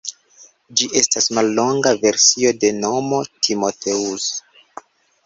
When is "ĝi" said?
0.79-0.87